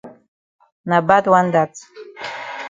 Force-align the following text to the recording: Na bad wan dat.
Na 0.89 0.97
bad 1.07 1.25
wan 1.33 1.47
dat. 1.53 1.73